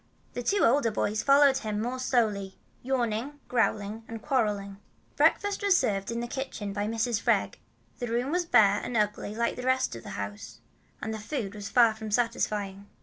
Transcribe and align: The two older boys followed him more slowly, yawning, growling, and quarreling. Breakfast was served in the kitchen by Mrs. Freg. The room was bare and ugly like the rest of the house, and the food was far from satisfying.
The 0.33 0.41
two 0.41 0.63
older 0.65 0.89
boys 0.89 1.21
followed 1.21 1.59
him 1.59 1.79
more 1.79 1.99
slowly, 1.99 2.57
yawning, 2.81 3.39
growling, 3.47 4.03
and 4.07 4.19
quarreling. 4.19 4.77
Breakfast 5.15 5.61
was 5.61 5.77
served 5.77 6.09
in 6.09 6.21
the 6.21 6.27
kitchen 6.27 6.73
by 6.73 6.87
Mrs. 6.87 7.21
Freg. 7.21 7.59
The 7.99 8.07
room 8.07 8.31
was 8.31 8.45
bare 8.47 8.79
and 8.83 8.97
ugly 8.97 9.35
like 9.35 9.57
the 9.57 9.61
rest 9.61 9.95
of 9.95 10.01
the 10.01 10.09
house, 10.17 10.57
and 11.03 11.13
the 11.13 11.19
food 11.19 11.53
was 11.53 11.69
far 11.69 11.93
from 11.93 12.09
satisfying. 12.09 12.87